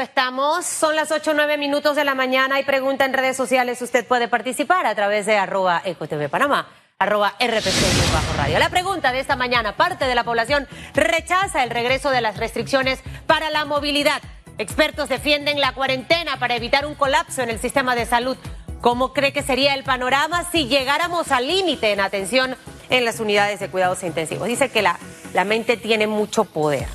[0.00, 0.64] estamos.
[0.64, 2.56] Son las 8 o 9 minutos de la mañana.
[2.56, 3.80] Hay pregunta en redes sociales.
[3.82, 8.58] Usted puede participar a través de arroba ecotv Panamá, arroba RPC bajo radio.
[8.58, 13.00] La pregunta de esta mañana, parte de la población rechaza el regreso de las restricciones
[13.26, 14.22] para la movilidad.
[14.58, 18.36] Expertos defienden la cuarentena para evitar un colapso en el sistema de salud.
[18.80, 22.56] ¿Cómo cree que sería el panorama si llegáramos al límite en atención
[22.90, 24.46] en las unidades de cuidados intensivos?
[24.48, 24.98] Dice que la,
[25.34, 26.86] la mente tiene mucho poder.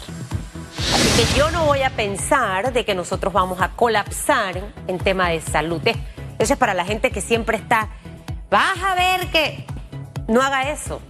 [1.13, 5.29] Así que yo no voy a pensar de que nosotros vamos a colapsar en tema
[5.29, 5.79] de salud.
[6.39, 7.87] Eso es para la gente que siempre está,
[8.49, 9.63] vas a ver que
[10.27, 11.03] no haga eso.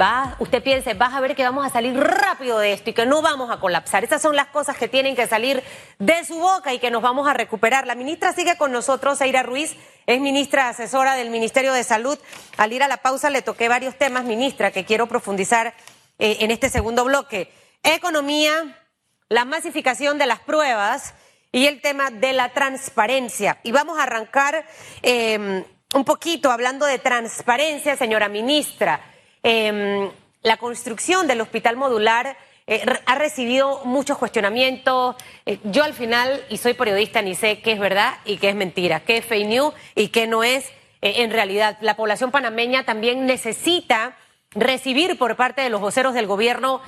[0.00, 3.06] Va, usted piense, vas a ver que vamos a salir rápido de esto y que
[3.06, 4.04] no vamos a colapsar.
[4.04, 5.64] Esas son las cosas que tienen que salir
[5.98, 7.88] de su boca y que nos vamos a recuperar.
[7.88, 9.74] La ministra sigue con nosotros, Eira Ruiz,
[10.06, 12.16] es ministra asesora del Ministerio de Salud.
[12.56, 15.74] Al ir a la pausa le toqué varios temas, ministra, que quiero profundizar
[16.20, 17.50] eh, en este segundo bloque.
[17.82, 18.78] Economía,
[19.28, 21.14] la masificación de las pruebas
[21.52, 23.58] y el tema de la transparencia.
[23.62, 24.66] Y vamos a arrancar
[25.02, 29.00] eh, un poquito hablando de transparencia, señora ministra.
[29.42, 30.10] Eh,
[30.42, 35.16] la construcción del hospital modular eh, ha recibido muchos cuestionamientos.
[35.44, 38.54] Eh, yo al final, y soy periodista, ni sé qué es verdad y qué es
[38.54, 40.66] mentira, qué es fake news y qué no es
[41.02, 41.76] eh, en realidad.
[41.80, 44.16] La población panameña también necesita
[44.50, 46.80] recibir por parte de los voceros del gobierno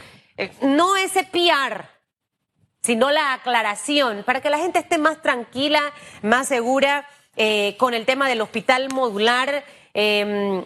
[0.61, 1.89] no ese PR
[2.87, 5.83] sino la aclaración, para que la gente esté más tranquila,
[6.23, 7.05] más segura
[7.37, 9.65] eh, con el tema del hospital modular.
[9.93, 10.65] Eh,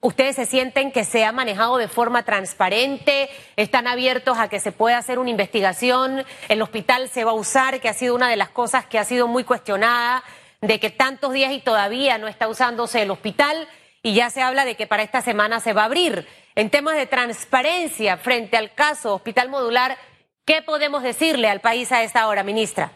[0.00, 3.28] ¿Ustedes se sienten que se ha manejado de forma transparente?
[3.56, 6.24] ¿Están abiertos a que se pueda hacer una investigación?
[6.48, 7.78] ¿El hospital se va a usar?
[7.80, 10.24] Que ha sido una de las cosas que ha sido muy cuestionada,
[10.62, 13.68] de que tantos días y todavía no está usándose el hospital
[14.02, 16.26] y ya se habla de que para esta semana se va a abrir.
[16.54, 19.98] En temas de transparencia frente al caso Hospital Modular,
[20.44, 22.90] ¿Qué podemos decirle al país a esta hora, ministra?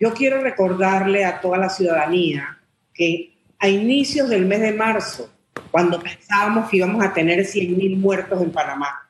[0.00, 2.58] Yo quiero recordarle a toda la ciudadanía
[2.92, 5.32] que a inicios del mes de marzo,
[5.70, 9.08] cuando pensábamos que íbamos a tener 100.000 muertos en Panamá,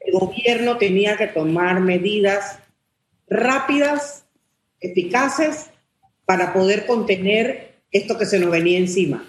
[0.00, 2.58] el gobierno tenía que tomar medidas
[3.28, 4.24] rápidas,
[4.80, 5.68] eficaces,
[6.24, 9.26] para poder contener esto que se nos venía encima.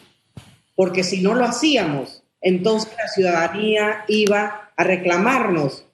[0.76, 5.86] Porque si no lo hacíamos, entonces la ciudadanía iba a reclamarnos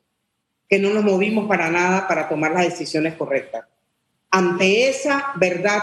[0.67, 3.65] que no nos movimos para nada para tomar las decisiones correctas.
[4.29, 5.81] Ante esa verdad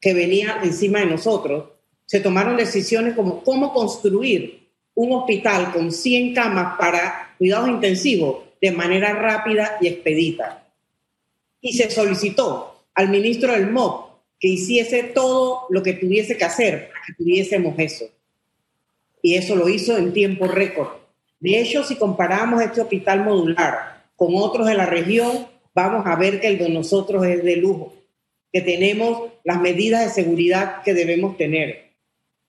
[0.00, 1.70] que venía encima de nosotros,
[2.06, 8.70] se tomaron decisiones como cómo construir un hospital con 100 camas para cuidados intensivos de
[8.70, 10.68] manera rápida y expedita.
[11.60, 16.90] Y se solicitó al ministro del MOP que hiciese todo lo que tuviese que hacer
[16.90, 18.06] para que tuviésemos eso.
[19.22, 20.88] Y eso lo hizo en tiempo récord.
[21.40, 23.91] De hecho, si comparamos este hospital modular
[24.22, 27.92] con otros de la región, vamos a ver que el de nosotros es de lujo,
[28.52, 31.90] que tenemos las medidas de seguridad que debemos tener.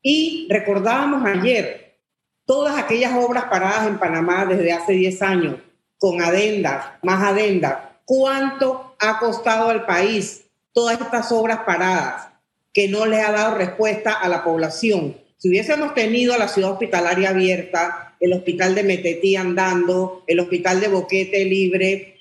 [0.03, 1.97] Y recordábamos ayer
[2.45, 5.55] todas aquellas obras paradas en Panamá desde hace 10 años,
[5.97, 7.79] con adendas, más adendas.
[8.05, 12.27] ¿Cuánto ha costado al país todas estas obras paradas
[12.71, 15.17] que no le ha dado respuesta a la población?
[15.43, 20.87] Si hubiésemos tenido la ciudad hospitalaria abierta, el hospital de Metetí andando, el hospital de
[20.87, 22.15] Boquete libre,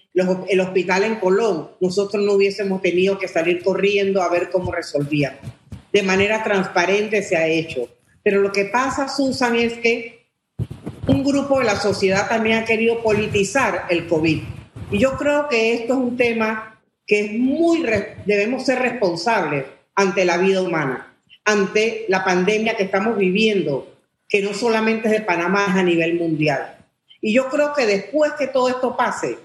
[0.49, 5.39] el hospital en Colón, nosotros no hubiésemos tenido que salir corriendo a ver cómo resolvíamos.
[5.93, 7.89] De manera transparente se ha hecho.
[8.25, 10.27] Pero lo que pasa, Susan, es que
[11.07, 14.43] un grupo de la sociedad también ha querido politizar el COVID.
[14.91, 17.87] Y yo creo que esto es un tema que es muy,
[18.27, 21.12] debemos ser responsables ante la vida humana,
[21.45, 23.97] ante la pandemia que estamos viviendo,
[24.29, 26.77] que no solamente es de Panamá, es a nivel mundial.
[27.21, 29.39] Y yo creo que después que todo esto pase,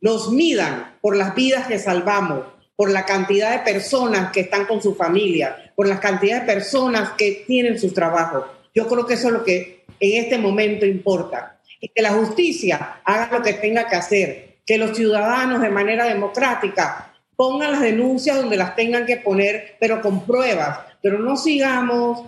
[0.00, 2.44] nos midan por las vidas que salvamos,
[2.76, 7.12] por la cantidad de personas que están con su familia, por la cantidad de personas
[7.12, 8.44] que tienen sus trabajos.
[8.74, 11.60] Yo creo que eso es lo que en este momento importa.
[11.80, 16.06] Y que la justicia haga lo que tenga que hacer, que los ciudadanos de manera
[16.06, 22.22] democrática pongan las denuncias donde las tengan que poner, pero con pruebas, pero no sigamos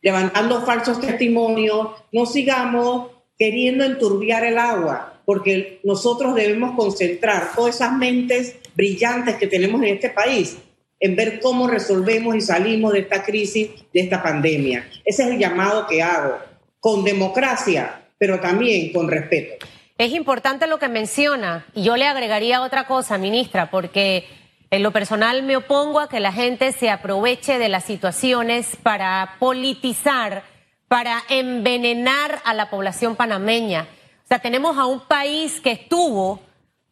[0.00, 7.92] levantando falsos testimonios, no sigamos queriendo enturbiar el agua, porque nosotros debemos concentrar todas esas
[7.92, 10.56] mentes brillantes que tenemos en este país
[11.00, 14.88] en ver cómo resolvemos y salimos de esta crisis, de esta pandemia.
[15.04, 16.38] Ese es el llamado que hago,
[16.80, 19.64] con democracia, pero también con respeto.
[19.98, 24.28] Es importante lo que menciona, y yo le agregaría otra cosa, ministra, porque
[24.70, 29.34] en lo personal me opongo a que la gente se aproveche de las situaciones para
[29.40, 30.44] politizar,
[30.86, 33.88] para envenenar a la población panameña.
[34.24, 36.38] O sea, tenemos a un país que estuvo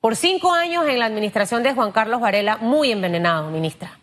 [0.00, 4.00] por cinco años en la administración de Juan Carlos Varela muy envenenado, ministra.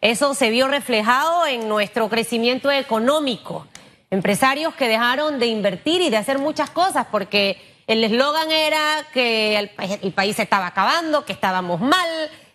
[0.00, 3.66] Eso se vio reflejado en nuestro crecimiento económico.
[4.10, 9.58] Empresarios que dejaron de invertir y de hacer muchas cosas porque el eslogan era que
[9.58, 12.08] el, país se estaba acabando, que estábamos mal,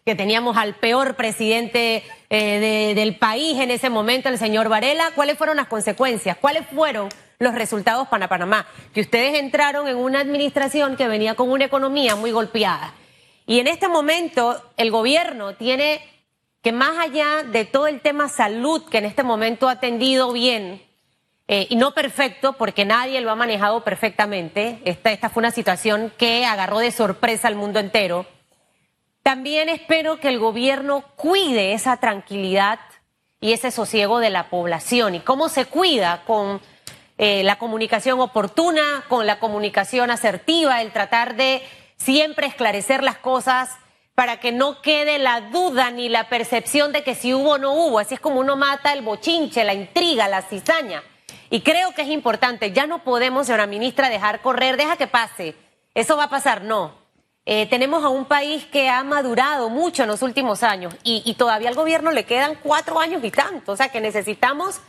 [0.06, 5.12] que teníamos al peor presidente eh, del país en ese momento, el señor Varela.
[5.14, 6.38] ¿Cuáles fueron las consecuencias?
[6.38, 8.66] ¿Cuáles fueron los resultados para Panamá?
[8.94, 12.94] Que ustedes entraron en una administración que venía con una economía muy golpeada.
[13.46, 16.02] Y en este momento el gobierno tiene
[16.62, 20.82] que más allá de todo el tema salud que en este momento ha atendido bien,
[21.52, 26.14] eh, y no perfecto, porque nadie lo ha manejado perfectamente, esta, esta fue una situación
[26.16, 28.28] que agarró de sorpresa al mundo entero,
[29.24, 32.80] también espero que el gobierno cuide esa tranquilidad
[33.42, 35.16] y ese sosiego de la población.
[35.16, 36.22] ¿Y cómo se cuida?
[36.28, 36.62] Con
[37.18, 41.64] eh, la comunicación oportuna, con la comunicación asertiva, el tratar de
[41.98, 43.76] siempre esclarecer las cosas
[44.14, 47.74] para que no quede la duda ni la percepción de que si hubo o no
[47.74, 47.98] hubo.
[47.98, 51.02] Así es como uno mata el bochinche, la intriga, la cizaña.
[51.50, 55.56] Y creo que es importante, ya no podemos, señora ministra, dejar correr, deja que pase.
[55.96, 56.94] Eso va a pasar, no.
[57.46, 61.70] Eh, tenemos a un país que ha madurado mucho en los últimos años y, todavía
[61.70, 63.72] al gobierno le quedan cuatro años y tanto.
[63.72, 64.82] O sea que necesitamos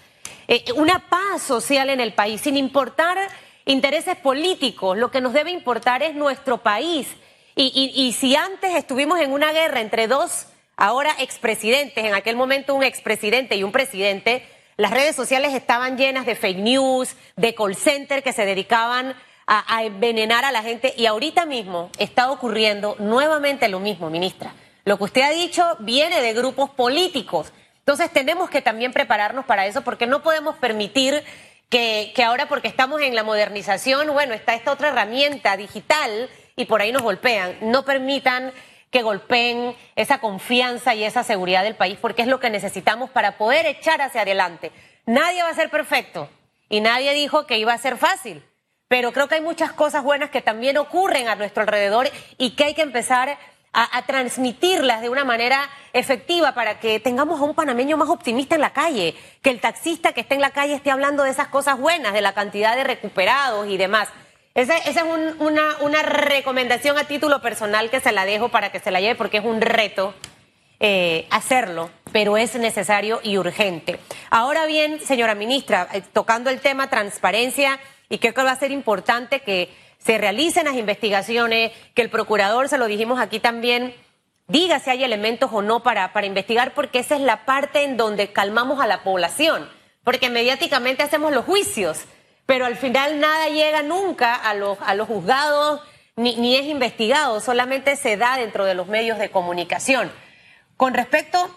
[0.46, 3.16] eh, una paz social en el país, sin importar
[3.64, 4.98] intereses políticos.
[4.98, 7.08] Lo que nos debe importar es nuestro país
[7.56, 10.46] y, si antes estuvimos en una guerra entre dos,
[10.76, 14.46] ahora expresidentes, en aquel momento un expresidente y un presidente,
[14.80, 19.14] las redes sociales estaban llenas de fake news, de call center que se dedicaban
[19.46, 24.54] a, envenenar a la gente y ahorita mismo está ocurriendo nuevamente lo mismo, ministra.
[24.86, 27.52] Lo que usted ha dicho viene de grupos políticos.
[27.80, 31.22] Entonces tenemos que también prepararnos para eso porque no podemos permitir
[31.68, 36.64] que, que ahora porque estamos en la modernización, bueno, está esta otra herramienta digital y
[36.64, 37.58] por ahí nos golpean.
[37.60, 38.50] No permitan
[38.90, 43.38] que golpeen esa confianza y esa seguridad del país, porque es lo que necesitamos para
[43.38, 44.72] poder echar hacia adelante.
[45.06, 46.28] Nadie va a ser perfecto
[46.68, 48.44] y nadie dijo que iba a ser fácil,
[48.88, 52.64] pero creo que hay muchas cosas buenas que también ocurren a nuestro alrededor y que
[52.64, 53.38] hay que empezar
[53.72, 58.60] a, transmitirlas de una manera efectiva para que tengamos a un panameño más optimista en
[58.60, 61.78] la calle, que el taxista que esté en la calle esté hablando de esas cosas
[61.78, 64.08] buenas, de la cantidad de recuperados y demás.
[64.54, 64.96] Esa, es
[65.38, 69.14] una, una, recomendación a título personal que se la dejo para que se la lleve
[69.14, 70.12] porque es un reto
[70.80, 74.00] eh, hacerlo, pero es necesario y urgente.
[74.28, 78.72] Ahora bien, señora ministra, eh, tocando el tema transparencia, y creo que va a ser
[78.72, 79.68] importante que
[79.98, 83.94] se realicen las investigaciones, que el procurador, se lo dijimos aquí también,
[84.48, 87.96] diga si hay elementos o no para, para investigar, porque esa es la parte en
[87.96, 89.68] donde calmamos a la población,
[90.02, 92.06] porque mediáticamente hacemos los juicios
[92.50, 95.82] pero al final nada llega nunca a los, a los juzgados
[96.16, 100.10] ni, ni es investigado, solamente se da dentro de los medios de comunicación.
[100.76, 101.48] Con respecto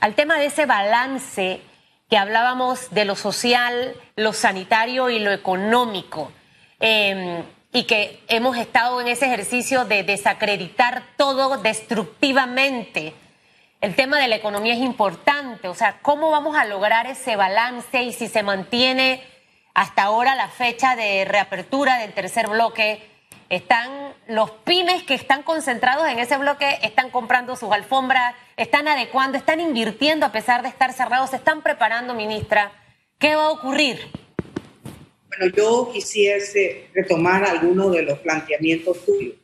[0.00, 1.60] al tema de ese balance
[2.08, 6.32] que hablábamos de lo social, lo sanitario y lo económico,
[6.80, 13.12] eh, y que hemos estado en ese ejercicio de desacreditar todo destructivamente.
[13.82, 18.02] El tema de la economía es importante, o sea, ¿cómo vamos a lograr ese balance
[18.02, 19.22] y si se mantiene
[19.78, 23.00] hasta ahora la fecha de reapertura del tercer bloque.
[23.48, 29.38] Están los pymes que están concentrados en ese bloque, están comprando sus alfombras, están adecuando,
[29.38, 32.72] están invirtiendo a pesar de estar cerrados, se están preparando, ministra.
[33.20, 34.00] ¿Qué va a ocurrir?
[35.28, 39.36] Bueno, yo quisiese retomar algunos de los planteamientos tuyos.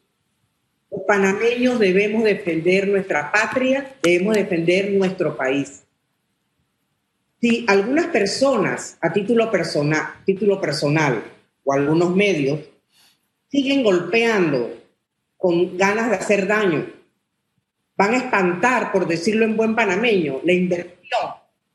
[0.91, 5.84] Los panameños debemos defender nuestra patria, debemos defender nuestro país
[7.45, 11.23] si algunas personas a título personal, título personal
[11.63, 12.61] o algunos medios
[13.51, 14.73] siguen golpeando
[15.37, 16.87] con ganas de hacer daño,
[17.99, 21.21] van a espantar, por decirlo en buen panameño, la inversión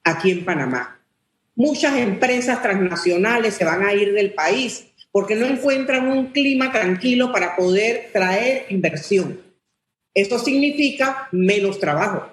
[0.04, 1.00] aquí en Panamá.
[1.54, 7.32] Muchas empresas transnacionales se van a ir del país porque no encuentran un clima tranquilo
[7.32, 9.40] para poder traer inversión.
[10.16, 12.28] Esto significa menos trabajo.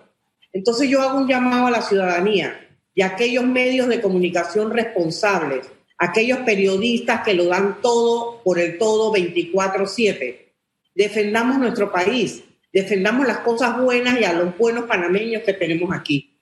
[0.54, 2.62] Entonces yo hago un llamado a la ciudadanía
[2.96, 5.66] y aquellos medios de comunicación responsables,
[5.98, 10.54] aquellos periodistas que lo dan todo por el todo 24/7.
[10.94, 16.38] Defendamos nuestro país, defendamos las cosas buenas y a los buenos panameños que tenemos aquí.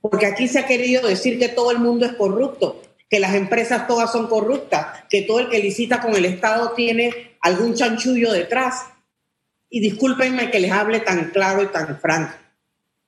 [0.00, 2.80] Porque aquí se ha querido decir que todo el mundo es corrupto,
[3.10, 7.36] que las empresas todas son corruptas, que todo el que licita con el Estado tiene
[7.42, 8.86] algún chanchullo detrás.
[9.68, 12.32] Y discúlpenme que les hable tan claro y tan franco,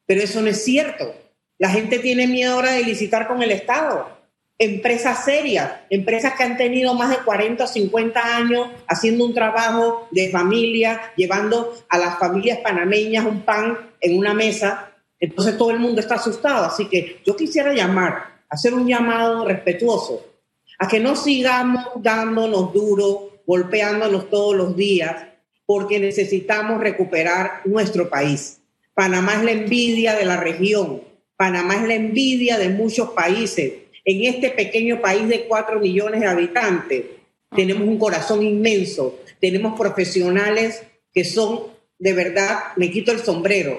[0.05, 1.23] pero eso no es cierto.
[1.59, 4.21] La gente tiene miedo ahora de licitar con el Estado.
[4.59, 10.07] empresas serias, empresas que han tenido más de 40 o 50 años haciendo un trabajo
[10.13, 14.93] de familia, llevando a las familias panameñas un pan en una mesa.
[15.19, 16.67] Entonces todo el mundo está asustado.
[16.67, 20.33] Así que yo quisiera llamar, hacer un llamado respetuoso
[20.79, 25.27] a que no sigamos dándonos duro, golpeándonos todos los días,
[25.67, 28.61] porque necesitamos recuperar nuestro país.
[28.95, 31.03] Panamá es la envidia de la región,
[31.43, 33.73] Panamá es la envidia de muchos países.
[34.05, 37.05] En este pequeño país de cuatro millones de habitantes
[37.51, 41.63] tenemos un corazón inmenso, tenemos profesionales que son,
[41.99, 43.77] de verdad, me quito el sombrero.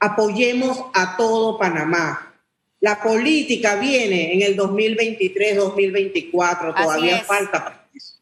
[0.00, 2.34] Apoyemos a todo Panamá.
[2.80, 8.14] La política viene en el 2023, 2024, todavía falta para eso.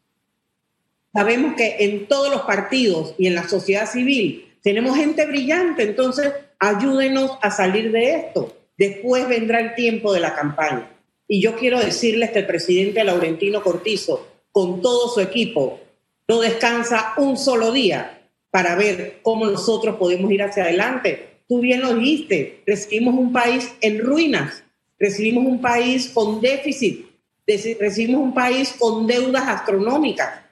[1.13, 6.33] Sabemos que en todos los partidos y en la sociedad civil tenemos gente brillante, entonces
[6.59, 8.57] ayúdenos a salir de esto.
[8.77, 10.89] Después vendrá el tiempo de la campaña.
[11.27, 15.79] Y yo quiero decirles que el presidente Laurentino Cortizo, con todo su equipo,
[16.27, 21.39] no descansa un solo día para ver cómo nosotros podemos ir hacia adelante.
[21.47, 24.63] Tú bien lo dijiste, recibimos un país en ruinas,
[24.99, 27.05] recibimos un país con déficit,
[27.45, 30.43] recibimos un país con deudas astronómicas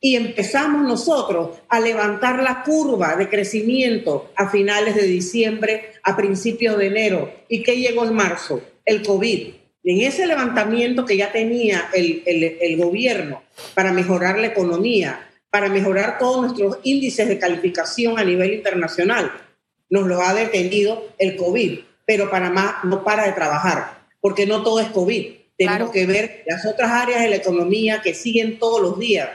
[0.00, 6.78] y empezamos nosotros a levantar la curva de crecimiento a finales de diciembre, a principios
[6.78, 7.32] de enero.
[7.48, 8.60] ¿Y qué llegó en marzo?
[8.84, 9.54] El COVID.
[9.84, 13.42] En ese levantamiento que ya tenía el, el gobierno
[13.74, 19.32] para mejorar la economía, para mejorar todos nuestros índices de calificación a nivel internacional,
[19.90, 24.80] nos lo ha detenido el COVID, pero Panamá no para de trabajar, porque no todo
[24.80, 25.32] es COVID.
[25.56, 29.28] Tenemos que ver las otras áreas de la economía que siguen todos los días.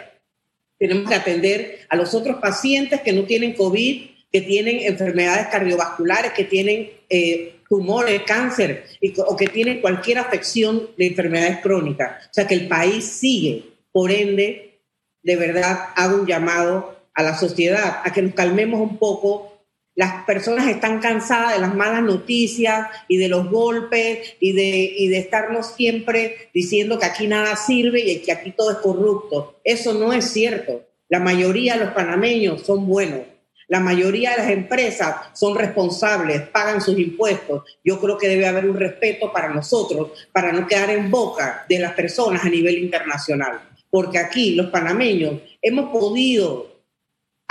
[0.84, 6.34] Tenemos que atender a los otros pacientes que no tienen COVID, que tienen enfermedades cardiovasculares,
[6.34, 8.84] que tienen eh, tumores, cáncer
[9.26, 12.26] o que tienen cualquier afección de enfermedades crónicas.
[12.26, 13.64] O sea que el país sigue.
[13.94, 14.82] Por ende,
[15.22, 19.53] de verdad hago un llamado a la sociedad a que nos calmemos un poco,
[19.96, 25.08] las personas están cansadas de las malas noticias y de los golpes y de, y
[25.08, 29.60] de estarnos siempre diciendo que aquí nada sirve y que aquí todo es corrupto.
[29.64, 30.82] Eso no es cierto.
[31.10, 33.22] La mayoría de los panameños son buenos.
[33.68, 37.64] La mayoría de las empresas son responsables, pagan sus impuestos.
[37.84, 41.80] Yo creo que debe haber un respeto para nosotros, para no quedar en boca de
[41.80, 43.62] las personas a nivel internacional.
[43.90, 46.73] Porque aquí los panameños hemos podido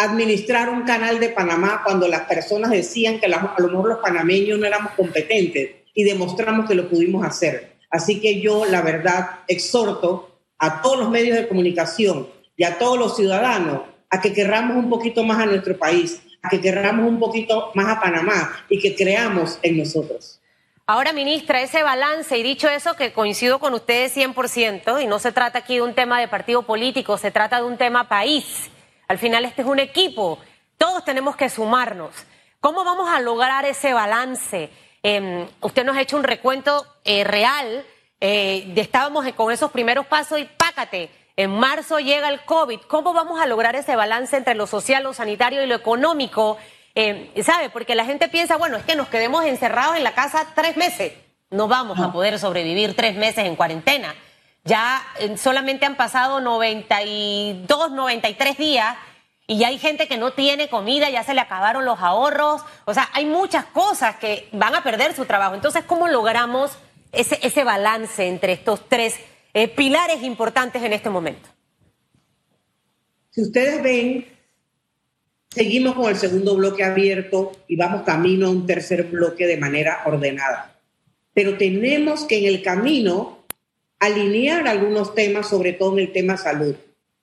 [0.05, 3.29] administrar un canal de Panamá cuando las personas decían que a
[3.59, 7.77] lo mejor los panameños no éramos competentes y demostramos que lo pudimos hacer.
[7.91, 12.99] Así que yo, la verdad, exhorto a todos los medios de comunicación y a todos
[12.99, 17.19] los ciudadanos a que querramos un poquito más a nuestro país, a que querramos un
[17.19, 20.39] poquito más a Panamá y que creamos en nosotros.
[20.87, 25.33] Ahora, ministra, ese balance, y dicho eso, que coincido con ustedes 100%, y no se
[25.33, 28.71] trata aquí de un tema de partido político, se trata de un tema país.
[29.09, 30.39] Al final este es un equipo,
[30.79, 32.15] todos tenemos que sumarnos.
[32.61, 34.71] ¿Cómo vamos a lograr ese balance?
[35.03, 37.85] Em, usted nos ha hecho un recuento eh, real,
[38.21, 42.81] eh, estábamos con esos primeros pasos y pácate, en marzo llega el COVID.
[42.83, 46.59] ¿Cómo vamos a lograr ese balance entre lo social, lo sanitario y lo económico?
[46.95, 47.71] Em, ¿Sabe?
[47.71, 51.15] Porque la gente piensa, bueno, es que nos quedemos encerrados en la casa tres meses.
[51.51, 54.15] No vamos a poder sobrevivir tres meses en cuarentena.
[54.65, 58.97] Ya eh, solamente han pasado 92, 93 días
[59.47, 62.63] y ya hay gente que no tiene comida, ya se le acabaron los ahorros.
[62.85, 65.55] O sea, hay muchas cosas que van a perder su trabajo.
[65.55, 66.71] Entonces, ¿cómo logramos
[67.11, 69.17] ese, balance entre estos tres
[69.53, 71.49] eh, pilares importantes en este momento?
[73.31, 74.27] Si ustedes ven,
[75.51, 80.03] seguimos con el segundo bloque abierto y vamos camino a un tercer bloque de manera
[80.07, 80.79] ordenada.
[81.35, 83.42] Pero tenemos que en el camino
[84.03, 86.75] alinear algunos temas, sobre todo en el tema salud.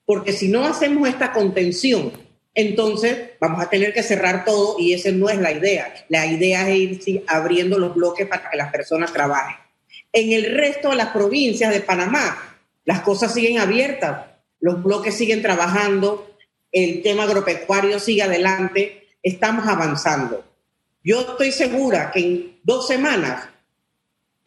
[0.06, 2.14] Porque si no hacemos esta contención,
[2.56, 5.94] entonces vamos a tener que cerrar todo y esa no es la idea.
[6.08, 9.58] La idea es ir abriendo los bloques para que las personas trabajen.
[10.14, 14.28] En el resto de las provincias de Panamá, las cosas siguen abiertas,
[14.62, 16.34] los bloques siguen trabajando,
[16.72, 20.46] el tema agropecuario sigue adelante, estamos avanzando.
[21.04, 23.50] Yo estoy segura que en dos semanas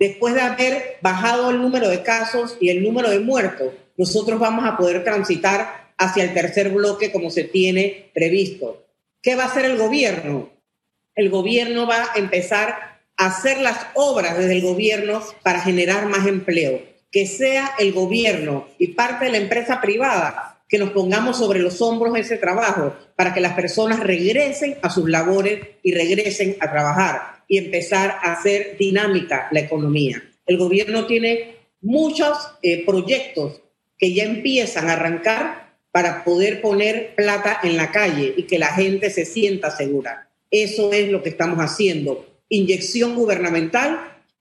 [0.03, 4.65] después de haber bajado el número de casos y el número de muertos, nosotros vamos
[4.65, 8.85] a poder transitar hacia el tercer bloque como se tiene previsto.
[9.23, 10.51] ¿Qué va a hacer el gobierno?
[11.15, 16.27] El gobierno va a empezar a hacer las obras desde el gobierno para generar más
[16.27, 16.83] empleo.
[17.13, 21.81] Que sea el gobierno y parte de la empresa privada que nos pongamos sobre los
[21.81, 27.32] hombros ese trabajo para que las personas regresen a sus labores y regresen a trabajar
[27.53, 30.23] y empezar a hacer dinámica la economía.
[30.47, 33.61] El gobierno tiene muchos eh, proyectos
[33.99, 38.69] que ya empiezan a arrancar para poder poner plata en la calle y que la
[38.69, 40.31] gente se sienta segura.
[40.51, 42.25] Eso es lo que estamos haciendo.
[42.49, 44.01] Inyección gubernamental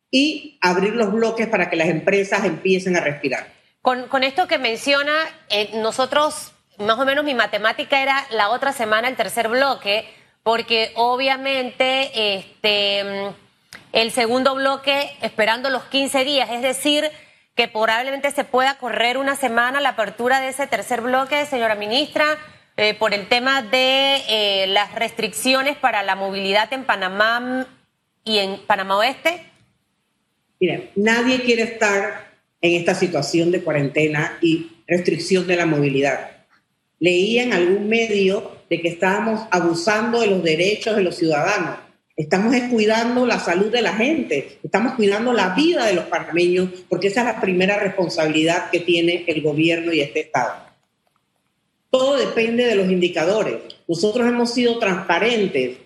[0.10, 3.52] y abrir los bloques para que las empresas empiecen a respirar.
[3.82, 5.12] Con, con esto que menciona,
[5.50, 10.06] eh, nosotros, más o menos mi matemática era la otra semana el tercer bloque,
[10.44, 13.34] porque obviamente este,
[13.94, 17.10] el segundo bloque esperando los 15 días, es decir,
[17.56, 22.38] que probablemente se pueda correr una semana la apertura de ese tercer bloque, señora ministra,
[22.78, 27.68] eh, por el tema de eh, las restricciones para la movilidad en Panamá
[28.24, 29.46] y en Panamá Oeste?
[30.60, 32.32] Mira, nadie quiere estar
[32.62, 36.32] en esta situación de cuarentena y restricción de la movilidad.
[37.00, 41.78] Leía en algún medio de que estábamos abusando de los derechos de los ciudadanos
[42.22, 47.08] Estamos cuidando la salud de la gente, estamos cuidando la vida de los panameños, porque
[47.08, 50.54] esa es la primera responsabilidad que tiene el gobierno y este Estado.
[51.90, 53.56] Todo depende de los indicadores.
[53.88, 55.78] Nosotros hemos sido transparentes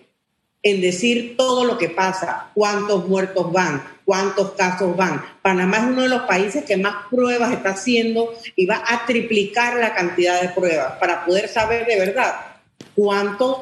[0.62, 5.22] en decir todo lo que pasa, cuántos muertos van, cuántos casos van.
[5.40, 9.76] Panamá es uno de los países que más pruebas está haciendo y va a triplicar
[9.76, 12.55] la cantidad de pruebas para poder saber de verdad
[12.94, 13.58] cuántos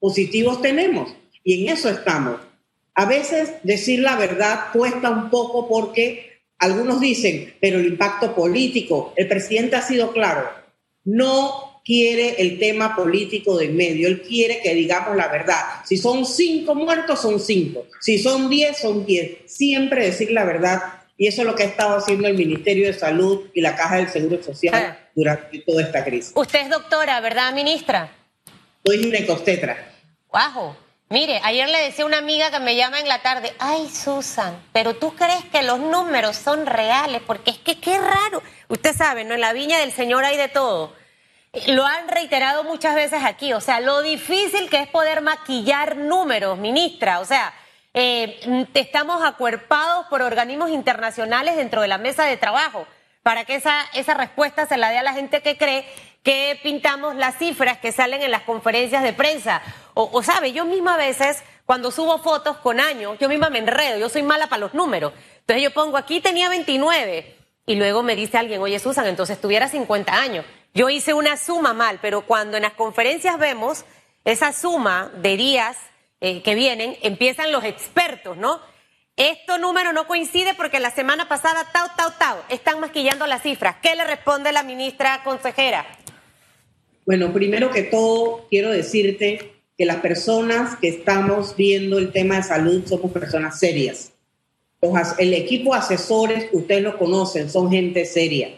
[0.00, 1.14] positivos tenemos.
[1.42, 2.40] Y en eso estamos.
[2.94, 9.12] A veces decir la verdad cuesta un poco porque algunos dicen, pero el impacto político,
[9.16, 10.48] el presidente ha sido claro,
[11.04, 15.60] no quiere el tema político de en medio, él quiere que digamos la verdad.
[15.84, 17.86] Si son cinco muertos, son cinco.
[18.00, 19.38] Si son diez, son diez.
[19.46, 20.80] Siempre decir la verdad.
[21.16, 23.96] Y eso es lo que ha estado haciendo el Ministerio de Salud y la Caja
[23.96, 24.98] del Seguro Social ah.
[25.14, 26.32] durante toda esta crisis.
[26.34, 28.10] Usted es doctora, ¿verdad, ministra?
[28.86, 29.92] Soy ginecostetra.
[30.30, 30.76] Bajo.
[31.08, 34.60] Mire, ayer le decía a una amiga que me llama en la tarde, ay Susan,
[34.72, 38.42] pero tú crees que los números son reales, porque es que qué raro.
[38.68, 39.34] Usted sabe, ¿no?
[39.34, 40.94] En la viña del Señor hay de todo.
[41.68, 46.58] Lo han reiterado muchas veces aquí, o sea, lo difícil que es poder maquillar números,
[46.58, 47.54] ministra, o sea,
[47.94, 52.86] eh, estamos acuerpados por organismos internacionales dentro de la mesa de trabajo
[53.22, 55.86] para que esa, esa respuesta se la dé a la gente que cree
[56.24, 59.62] que pintamos las cifras que salen en las conferencias de prensa.
[59.92, 63.98] O, sabe, yo misma a veces, cuando subo fotos con años, yo misma me enredo,
[63.98, 65.12] yo soy mala para los números.
[65.40, 67.36] Entonces yo pongo, aquí tenía 29.
[67.66, 70.46] Y luego me dice alguien, oye Susan, entonces tuviera 50 años.
[70.72, 73.84] Yo hice una suma mal, pero cuando en las conferencias vemos
[74.24, 75.76] esa suma de días
[76.20, 78.60] eh, que vienen, empiezan los expertos, ¿no?
[79.16, 83.76] Esto número no coincide porque la semana pasada, tau, tau, tau, están maquillando las cifras.
[83.82, 85.86] ¿Qué le responde la ministra consejera?
[87.06, 92.44] Bueno, primero que todo, quiero decirte que las personas que estamos viendo el tema de
[92.44, 94.12] salud somos personas serias.
[95.18, 98.54] el equipo de asesores, ustedes lo conocen, son gente seria.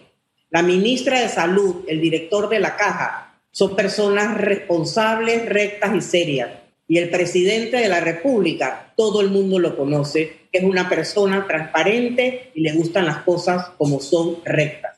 [0.50, 6.50] La ministra de Salud, el director de la caja, son personas responsables, rectas y serias.
[6.88, 12.52] Y el presidente de la República, todo el mundo lo conoce, es una persona transparente
[12.54, 14.96] y le gustan las cosas como son rectas.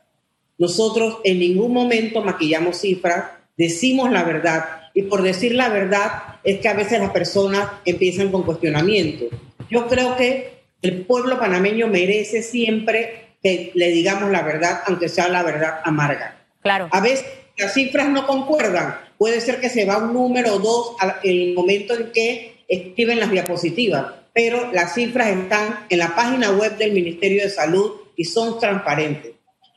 [0.58, 6.60] Nosotros en ningún momento maquillamos cifras, decimos la verdad y por decir la verdad es
[6.60, 9.28] que a veces las personas empiezan con cuestionamientos.
[9.68, 15.28] Yo creo que el pueblo panameño merece siempre que le digamos la verdad, aunque sea
[15.28, 16.38] la verdad amarga.
[16.62, 16.88] Claro.
[16.90, 18.96] A veces las cifras no concuerdan.
[19.18, 23.18] Puede ser que se va un número o dos en el momento en que escriben
[23.18, 28.24] las diapositivas, pero las cifras están en la página web del Ministerio de Salud y
[28.24, 29.32] son transparentes.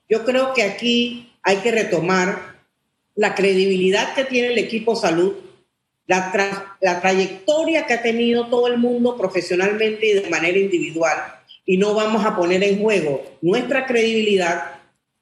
[0.08, 2.51] Yo creo que aquí hay que retomar
[3.16, 5.34] la credibilidad que tiene el equipo salud,
[6.08, 11.18] la, la trayectoria que ha tenido todo el mundo profesionalmente y de manera individual,
[11.66, 14.80] y no vamos a poner en juego nuestra credibilidad,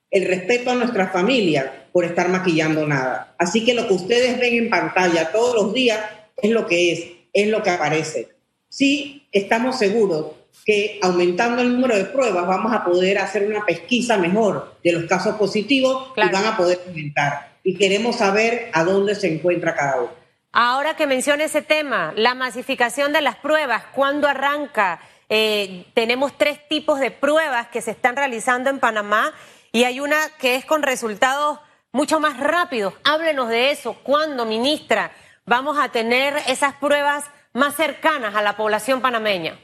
[0.09, 3.35] el respeto a nuestra familia por estar maquillando nada.
[3.37, 5.99] Así que lo que ustedes ven en pantalla todos los días
[6.37, 8.29] es lo que es, es lo que aparece.
[8.69, 10.27] Sí, estamos seguros
[10.65, 15.05] que aumentando el número de pruebas vamos a poder hacer una pesquisa mejor de los
[15.05, 20.01] casos positivos y van a poder aumentar y queremos saber a dónde se encuentra cada
[20.01, 20.11] uno.
[20.51, 24.99] Ahora que menciona ese tema, la masificación de las pruebas, ¿cuándo arranca?
[25.29, 29.35] Eh, tenemos tres tipos de pruebas que se están realizando en Panamá
[29.71, 31.59] y hay una que es con resultados
[31.91, 32.95] mucho más rápidos.
[33.03, 33.93] Háblenos de eso.
[34.01, 35.11] ¿Cuándo, ministra,
[35.45, 39.59] vamos a tener esas pruebas más cercanas a la población panameña?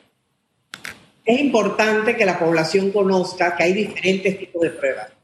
[1.26, 5.14] Es importante que la población conozca que hay diferentes tipos de pruebas.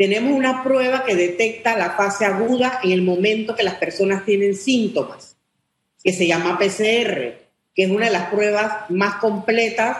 [0.00, 4.54] Tenemos una prueba que detecta la fase aguda en el momento que las personas tienen
[4.54, 5.36] síntomas,
[6.02, 7.36] que se llama PCR,
[7.74, 9.98] que es una de las pruebas más completas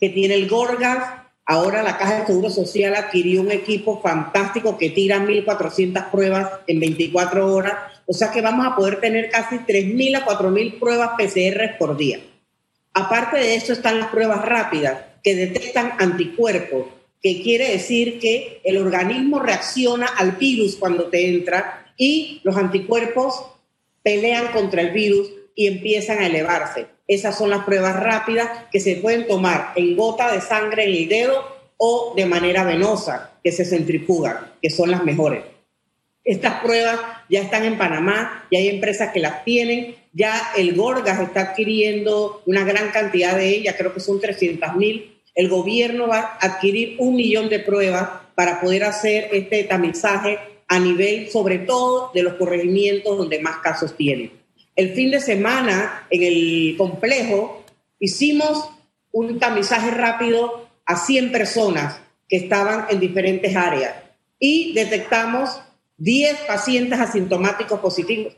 [0.00, 4.90] que tiene el Gorgas Ahora la Caja de Seguro Social adquirió un equipo fantástico que
[4.90, 7.74] tira 1.400 pruebas en 24 horas.
[8.06, 12.18] O sea que vamos a poder tener casi 3.000 a 4.000 pruebas PCR por día.
[12.92, 16.86] Aparte de eso están las pruebas rápidas que detectan anticuerpos,
[17.22, 23.44] que quiere decir que el organismo reacciona al virus cuando te entra y los anticuerpos
[24.02, 26.86] pelean contra el virus y empiezan a elevarse.
[27.06, 31.08] Esas son las pruebas rápidas que se pueden tomar en gota de sangre en el
[31.08, 31.44] dedo
[31.76, 35.42] o de manera venosa, que se centrifugan, que son las mejores.
[36.24, 41.18] Estas pruebas ya están en Panamá, y hay empresas que las tienen, ya el Gorgas
[41.20, 45.11] está adquiriendo una gran cantidad de ellas, creo que son 300 mil.
[45.34, 50.78] El gobierno va a adquirir un millón de pruebas para poder hacer este tamizaje a
[50.78, 54.30] nivel, sobre todo, de los corregimientos donde más casos tienen.
[54.74, 57.64] El fin de semana, en el complejo,
[57.98, 58.70] hicimos
[59.12, 63.94] un tamizaje rápido a 100 personas que estaban en diferentes áreas
[64.38, 65.60] y detectamos
[65.98, 68.34] 10 pacientes asintomáticos positivos.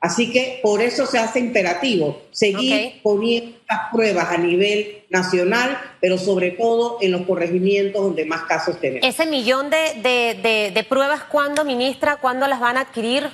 [0.00, 6.18] Así que por eso se hace imperativo seguir poniendo estas pruebas a nivel nacional, pero
[6.18, 9.08] sobre todo en los corregimientos donde más casos tenemos.
[9.08, 12.16] Ese millón de, de pruebas, ¿cuándo, ministra?
[12.16, 13.28] ¿Cuándo las van a adquirir?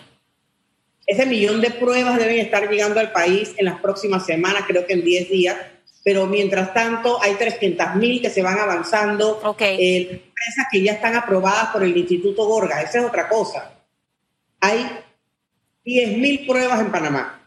[1.07, 4.95] Ese millón de pruebas deben estar llegando al país en las próximas semanas, creo que
[4.95, 5.57] en 10 días,
[6.03, 9.77] pero mientras tanto hay 300 mil que se van avanzando, okay.
[9.79, 13.73] eh, empresas que ya están aprobadas por el Instituto Gorga, esa es otra cosa.
[14.61, 14.87] Hay
[15.85, 17.41] 10 mil pruebas en Panamá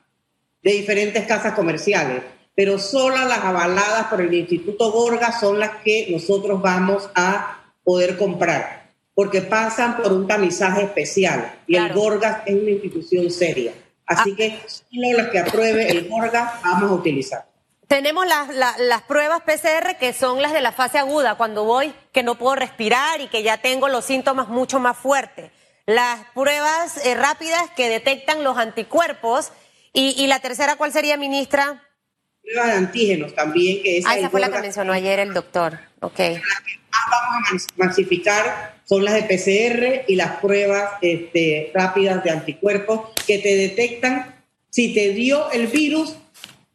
[0.61, 2.23] de diferentes casas comerciales,
[2.55, 8.17] pero solo las avaladas por el Instituto Gorga son las que nosotros vamos a poder
[8.17, 8.77] comprar
[9.17, 13.73] porque pasan por un tamizaje especial y el Gorgas es una institución seria.
[14.05, 14.35] Así ah.
[14.37, 17.45] que solo las que apruebe el Gorgas vamos a utilizar.
[17.87, 22.21] Tenemos las, las, pruebas PCR que son las de la fase aguda, cuando voy que
[22.21, 25.51] no puedo respirar y que ya tengo los síntomas mucho más fuertes.
[25.87, 29.53] Las pruebas eh, rápidas que detectan los anticuerpos.
[29.93, 31.81] Y, y, la tercera, ¿cuál sería, ministra?
[32.43, 33.81] Pruebas de antígenos también.
[33.81, 35.79] Que ah, esa fue la que mencionó ayer el doctor.
[36.01, 36.19] Ok.
[36.19, 42.21] La que más vamos a masificar son las de PCR y las pruebas este, rápidas
[42.21, 44.35] de anticuerpos que te detectan
[44.69, 46.17] si te dio el virus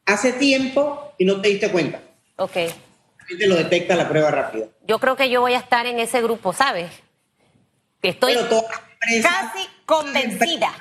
[0.07, 2.01] hace tiempo y no te diste cuenta.
[2.37, 2.53] Ok.
[2.53, 4.66] Te lo detecta la prueba rápida.
[4.87, 6.90] Yo creo que yo voy a estar en ese grupo, ¿sabes?
[8.03, 8.35] Estoy
[9.23, 10.73] casi convencida.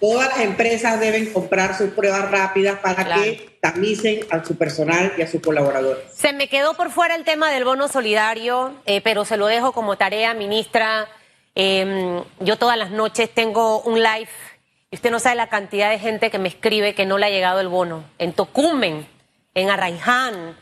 [0.00, 5.22] Todas las empresas deben comprar sus pruebas rápidas para que tamicen a su personal y
[5.22, 6.04] a sus colaboradores.
[6.14, 9.72] Se me quedó por fuera el tema del bono solidario, eh, pero se lo dejo
[9.72, 11.06] como tarea, ministra.
[11.54, 14.30] Em, yo todas las noches tengo un live
[14.90, 17.30] y usted no sabe la cantidad de gente que me escribe que no le ha
[17.30, 18.04] llegado el bono.
[18.18, 19.06] En Tocumen,
[19.54, 20.56] en Arraiján,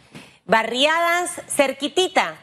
[0.47, 2.35] barriadas cerquitita,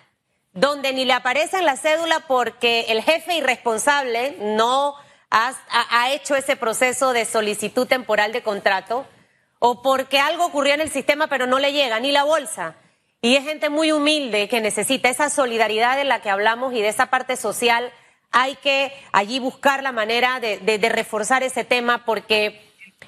[0.55, 4.95] donde ni le aparece en la cédula porque el jefe irresponsable no
[5.29, 9.05] ha, hecho ese proceso de solicitud temporal de contrato
[9.59, 12.75] o porque algo ocurrió en el sistema pero no le llega ni la bolsa.
[13.21, 16.87] Y es gente muy humilde que necesita esa solidaridad de la que hablamos y de
[16.87, 17.91] esa parte social.
[18.31, 22.61] Hay que allí buscar la manera de, de reforzar ese tema porque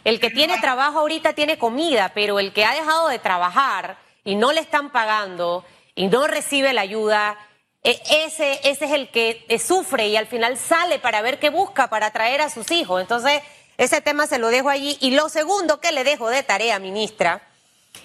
[0.04, 4.36] el que tiene trabajo ahorita tiene comida, pero el que ha dejado de trabajar y
[4.36, 5.64] no le están pagando
[5.98, 7.38] y no recibe la ayuda,
[7.84, 11.50] e, ese, ese es el que eh, sufre y al final sale para ver qué
[11.50, 13.02] busca para traer a sus hijos.
[13.02, 13.42] Entonces,
[13.78, 14.96] ese tema se lo dejo allí.
[15.02, 17.42] Y lo segundo que le dejo de tarea, ministra,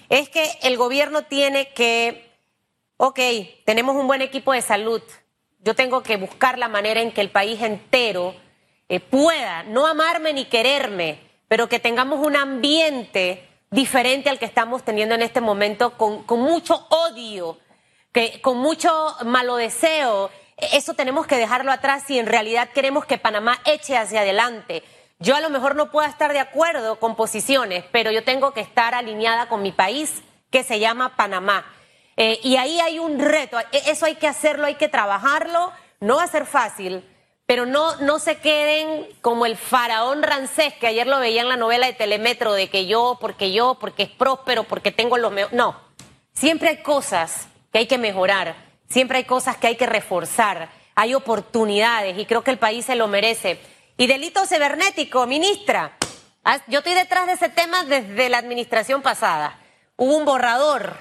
[0.09, 2.31] es que el gobierno tiene que,
[2.97, 3.19] ok,
[3.63, 5.03] tenemos un buen equipo de salud.
[5.59, 8.35] Yo tengo que buscar la manera en que el país entero
[8.89, 14.83] eh, pueda no amarme ni quererme, pero que tengamos un ambiente diferente al que estamos
[14.83, 17.59] teniendo en este momento, con, con mucho odio
[18.13, 23.17] que con mucho malo deseo, eso tenemos que dejarlo atrás si en realidad queremos que
[23.17, 24.83] Panamá eche hacia adelante.
[25.19, 28.61] Yo a lo mejor no puedo estar de acuerdo con posiciones, pero yo tengo que
[28.61, 30.21] estar alineada con mi país,
[30.51, 31.65] que se llama Panamá.
[32.15, 36.17] Eh, y ahí hay un reto, e, eso hay que hacerlo, hay que trabajarlo, no
[36.17, 37.03] va a ser fácil,
[37.47, 41.57] pero no, no se queden como el faraón Rancés, que ayer lo veía en la
[41.57, 45.57] novela de Telemetro, de que yo, porque yo, porque es próspero, porque tengo los mejores.
[45.57, 45.75] No,
[46.33, 48.55] siempre hay cosas que hay que mejorar,
[48.87, 52.95] siempre hay cosas que hay que reforzar, hay oportunidades y creo que el país se
[52.95, 53.59] lo merece.
[53.97, 55.97] Y delito cibernético, ministra,
[56.43, 59.59] ah, yo estoy detrás de ese tema desde la administración pasada.
[59.97, 60.95] Hubo un borrador,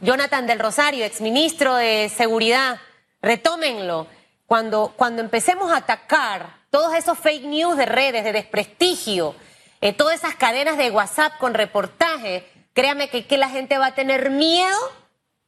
[0.00, 2.80] Jonathan del Rosario, exministro de Seguridad,
[3.20, 4.06] retómenlo.
[4.46, 9.34] Cuando, cuando empecemos a atacar todos esos fake news de redes, de desprestigio,
[9.80, 13.94] eh, todas esas cadenas de WhatsApp con reportajes, créame que, que la gente va a
[13.94, 14.78] tener miedo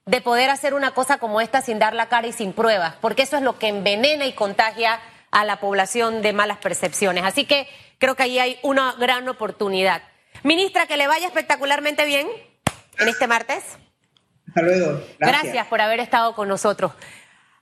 [0.07, 3.23] de poder hacer una cosa como esta sin dar la cara y sin pruebas, porque
[3.23, 7.25] eso es lo que envenena y contagia a la población de malas percepciones.
[7.25, 10.03] Así que creo que ahí hay una gran oportunidad.
[10.43, 12.29] Ministra, que le vaya espectacularmente bien
[12.99, 13.65] en este martes.
[14.49, 15.01] Hasta luego.
[15.19, 16.93] Gracias, por haber estado con nosotros.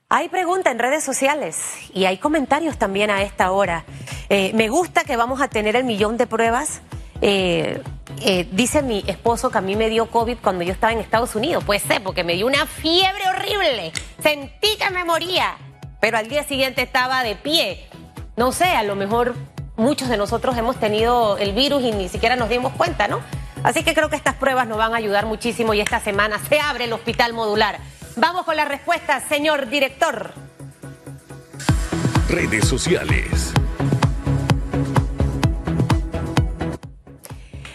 [0.09, 1.57] Hay preguntas en redes sociales
[1.93, 3.85] y hay comentarios también a esta hora.
[4.29, 6.81] Eh, me gusta que vamos a tener el millón de pruebas.
[7.25, 7.81] Eh,
[8.19, 11.35] eh, dice mi esposo que a mí me dio COVID cuando yo estaba en Estados
[11.35, 11.63] Unidos.
[11.63, 13.93] Puede ser, porque me dio una fiebre horrible.
[14.21, 15.55] Sentí que me moría,
[16.01, 17.87] pero al día siguiente estaba de pie.
[18.35, 19.35] No sé, a lo mejor
[19.77, 23.21] muchos de nosotros hemos tenido el virus y ni siquiera nos dimos cuenta, ¿no?
[23.63, 26.59] Así que creo que estas pruebas nos van a ayudar muchísimo y esta semana se
[26.59, 27.79] abre el hospital modular.
[28.17, 30.33] Vamos con la respuesta, señor director.
[32.27, 33.53] Redes sociales.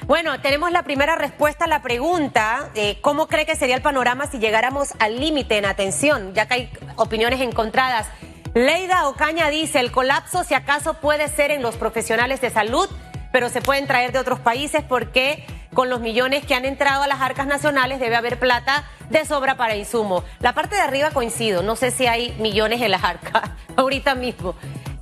[0.08, 2.70] Bueno, tenemos la primera respuesta a la pregunta,
[3.02, 6.32] ¿cómo cree que sería el panorama si llegáramos al límite en atención?
[6.32, 8.06] Ya que hay opiniones encontradas.
[8.54, 12.88] Leida Ocaña dice, el colapso si acaso puede ser en los profesionales de salud,
[13.32, 15.44] pero se pueden traer de otros países porque
[15.74, 19.58] con los millones que han entrado a las arcas nacionales debe haber plata de sobra
[19.58, 20.24] para insumo.
[20.40, 24.54] La parte de arriba coincido, no sé si hay millones en las arcas ahorita mismo.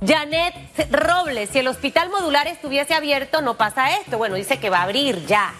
[0.05, 0.53] Janet
[0.91, 4.17] Robles, si el hospital modular estuviese abierto, no pasa esto.
[4.17, 5.53] Bueno, dice que va a abrir ya.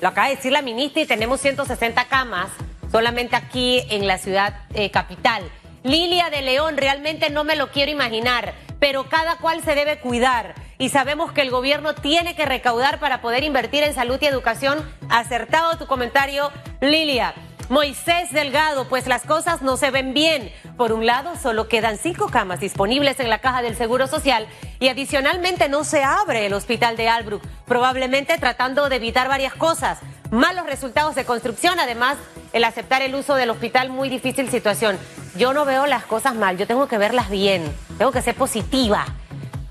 [0.00, 2.50] Lo acaba de decir la ministra y tenemos 160 camas
[2.92, 5.42] solamente aquí en la ciudad eh, capital.
[5.82, 10.54] Lilia de León, realmente no me lo quiero imaginar, pero cada cual se debe cuidar
[10.78, 14.78] y sabemos que el gobierno tiene que recaudar para poder invertir en salud y educación.
[15.08, 16.50] Acertado tu comentario,
[16.80, 17.34] Lilia.
[17.70, 20.52] Moisés Delgado, pues las cosas no se ven bien.
[20.76, 24.48] Por un lado, solo quedan cinco camas disponibles en la caja del Seguro Social
[24.80, 30.00] y adicionalmente no se abre el hospital de Albrook, probablemente tratando de evitar varias cosas.
[30.32, 32.16] Malos resultados de construcción, además
[32.52, 34.98] el aceptar el uso del hospital, muy difícil situación.
[35.36, 37.62] Yo no veo las cosas mal, yo tengo que verlas bien,
[37.98, 39.06] tengo que ser positiva.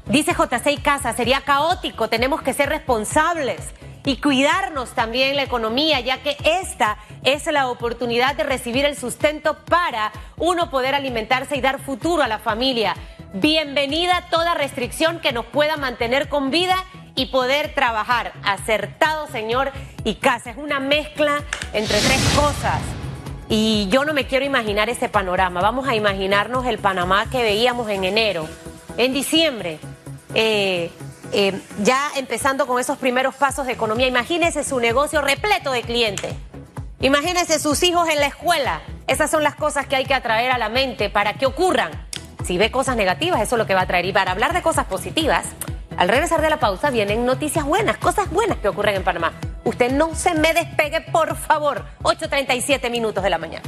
[0.05, 3.59] Dice J6 Casa, sería caótico, tenemos que ser responsables
[4.05, 9.57] y cuidarnos también la economía, ya que esta es la oportunidad de recibir el sustento
[9.65, 12.95] para uno poder alimentarse y dar futuro a la familia.
[13.33, 16.83] Bienvenida toda restricción que nos pueda mantener con vida
[17.15, 18.33] y poder trabajar.
[18.43, 19.71] Acertado, señor
[20.03, 20.51] y casa.
[20.51, 22.79] Es una mezcla entre tres cosas.
[23.49, 25.59] Y yo no me quiero imaginar ese panorama.
[25.59, 28.47] Vamos a imaginarnos el Panamá que veíamos en enero,
[28.97, 29.79] en diciembre.
[30.33, 30.91] Eh,
[31.31, 36.33] eh, ya empezando con esos primeros pasos de economía, imagínese su negocio repleto de clientes.
[37.01, 38.81] Imagínese sus hijos en la escuela.
[39.07, 41.91] Esas son las cosas que hay que atraer a la mente para que ocurran.
[42.43, 44.05] Si ve cosas negativas, eso es lo que va a traer.
[44.05, 45.45] Y para hablar de cosas positivas,
[45.97, 49.33] al regresar de la pausa vienen noticias buenas, cosas buenas que ocurren en Panamá.
[49.63, 51.85] Usted no se me despegue, por favor.
[52.03, 53.63] 8.37 minutos de la mañana.